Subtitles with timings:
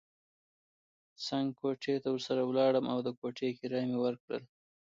[1.25, 4.43] څنګ کوټې ته ورسره ولاړم او د کوټې کرایه مې ورکړل.